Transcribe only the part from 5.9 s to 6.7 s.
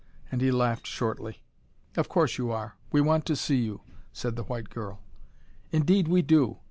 we do!